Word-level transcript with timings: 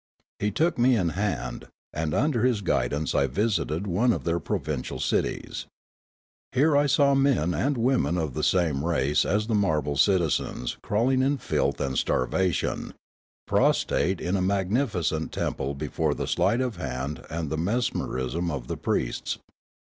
He 0.39 0.49
took 0.49 0.79
me 0.79 0.95
in 0.95 1.09
hand, 1.09 1.67
and 1.93 2.15
under 2.15 2.41
his 2.43 2.61
guidance 2.61 3.13
I 3.13 3.27
visited 3.27 3.85
one 3.85 4.11
of 4.13 4.23
their 4.23 4.39
provincial 4.39 4.99
cities. 4.99 5.67
Here 6.53 6.75
I 6.75 6.87
saw 6.87 7.13
men 7.13 7.53
and 7.53 7.77
women 7.77 8.17
of 8.17 8.33
the 8.33 8.41
same 8.41 8.83
race 8.83 9.25
as 9.25 9.45
the 9.45 9.53
marble 9.53 9.95
citizens 9.95 10.75
crawling 10.81 11.21
in 11.21 11.37
filth 11.37 11.79
and 11.79 11.95
starvation, 11.99 12.95
prostrate 13.45 14.19
in 14.19 14.35
a 14.35 14.41
magnificent 14.41 15.31
temple 15.31 15.75
before 15.75 16.15
the 16.15 16.25
sleight 16.25 16.61
of 16.61 16.77
hand 16.77 17.23
and 17.29 17.51
the 17.51 17.55
mesmerism 17.59 18.49
of 18.49 18.65
the 18.65 18.77
priests. 18.77 19.37